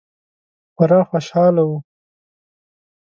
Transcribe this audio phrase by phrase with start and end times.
[0.75, 1.77] خورا خوشحاله وه.